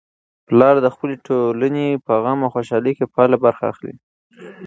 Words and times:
پلار 0.47 0.75
د 0.81 0.87
خپلې 0.93 1.15
ټولنې 1.27 1.87
په 2.05 2.13
غم 2.23 2.39
او 2.45 2.51
خوشالۍ 2.55 2.93
کي 2.97 3.05
فعاله 3.11 3.37
برخه 3.45 3.63
اخلي. 3.73 3.93